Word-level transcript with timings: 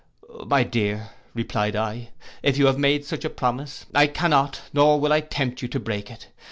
'—'My 0.33 0.63
dear,' 0.63 1.09
I 1.11 1.11
replied, 1.35 2.09
'if 2.41 2.57
you 2.57 2.65
have 2.65 2.79
made 2.79 3.05
such 3.05 3.23
a 3.23 3.29
promise, 3.29 3.85
I 3.93 4.07
cannot, 4.07 4.59
nor 4.73 4.99
will 4.99 5.13
I 5.13 5.19
tempt 5.19 5.61
you 5.61 5.67
to 5.67 5.79
break 5.79 6.09
it. 6.09 6.27